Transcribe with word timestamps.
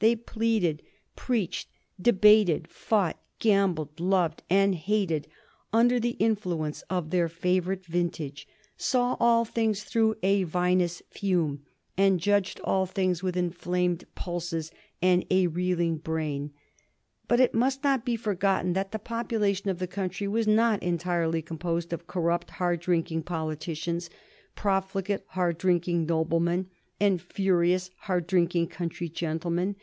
They 0.00 0.14
pleaded, 0.14 0.84
preached, 1.16 1.68
debated, 2.00 2.68
fought, 2.68 3.18
gambled, 3.40 3.98
loved, 3.98 4.44
and 4.48 4.76
hated 4.76 5.26
under 5.72 5.98
the 5.98 6.14
influence 6.20 6.82
of 6.82 7.10
their 7.10 7.28
favorite 7.28 7.84
vintage, 7.84 8.46
saw 8.76 9.16
all 9.18 9.44
things 9.44 9.82
through 9.82 10.14
a 10.22 10.44
vinous 10.44 11.02
fume, 11.10 11.64
and 11.96 12.20
judged 12.20 12.60
all 12.60 12.86
things 12.86 13.24
with 13.24 13.36
inflamed 13.36 14.04
pulses 14.14 14.70
and 15.02 15.26
a 15.32 15.48
reeling 15.48 15.96
brain. 15.96 16.52
But 17.26 17.40
it 17.40 17.52
must 17.52 17.82
not 17.82 18.04
be 18.04 18.14
forgotten 18.14 18.74
that 18.74 18.92
the 18.92 19.00
population 19.00 19.68
of 19.68 19.80
the 19.80 19.88
country 19.88 20.28
was 20.28 20.46
not 20.46 20.80
entirely 20.80 21.42
composed 21.42 21.92
of 21.92 22.06
corrupt, 22.06 22.50
hard 22.50 22.78
drinking 22.78 23.24
politicians, 23.24 24.10
profligate, 24.54 25.22
hard 25.30 25.58
drinking 25.58 26.06
noblemen, 26.06 26.68
and 27.00 27.22
furious, 27.22 27.92
hard 27.98 28.26
drinking 28.26 28.66
country 28.66 29.08
gentlemen. 29.08 29.76